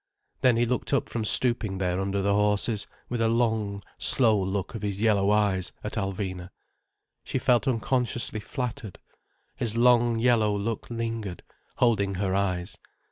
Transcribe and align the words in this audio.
Then, 0.41 0.57
he 0.57 0.65
looked 0.65 0.93
up 0.93 1.09
from 1.09 1.23
stooping 1.23 1.77
there 1.77 1.99
under 2.01 2.23
the 2.23 2.33
horses, 2.33 2.87
with 3.07 3.21
a 3.21 3.27
long, 3.27 3.83
slow 3.99 4.35
look 4.41 4.73
of 4.73 4.81
his 4.81 4.99
yellow 4.99 5.29
eyes, 5.29 5.73
at 5.83 5.93
Alvina. 5.93 6.49
She 7.23 7.37
felt 7.37 7.67
unconsciously 7.67 8.39
flattered. 8.39 8.97
His 9.57 9.77
long, 9.77 10.17
yellow 10.17 10.57
look 10.57 10.89
lingered, 10.89 11.43
holding 11.75 12.15
her 12.15 12.33
eyes. 12.33 12.79